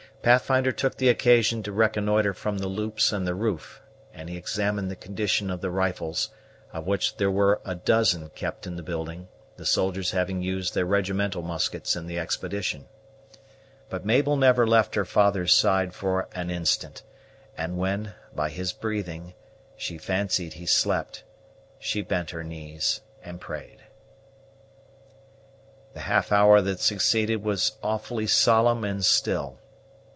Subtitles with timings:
[0.23, 3.81] Pathfinder took the occasion to reconnoitre from the loops and the roof,
[4.13, 6.29] and he examined the condition of the rifles,
[6.71, 10.85] of which there were a dozen kept in the building, the soldiers having used their
[10.85, 12.85] regimental muskets in the expedition.
[13.89, 17.01] But Mabel never left her father's side for an instant;
[17.57, 19.33] and when, by his breathing,
[19.75, 21.23] she fancied he slept,
[21.79, 23.79] she bent her knees and prayed.
[25.95, 29.57] The half hour that succeeded was awfully solemn and still.